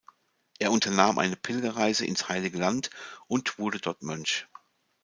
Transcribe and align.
Er 0.57 0.71
unternahm 0.71 1.19
eine 1.19 1.35
Pilgerreise 1.35 2.07
ins 2.07 2.27
Heilige 2.27 2.57
Land 2.57 2.89
und 3.27 3.59
wurde 3.59 3.77
dort 3.79 4.01
Mönch. 4.01 4.47